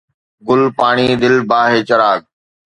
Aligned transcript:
گل، 0.47 0.61
پاڻي، 0.77 1.07
دل، 1.21 1.35
باھ، 1.49 1.71
چراغ 1.87 2.19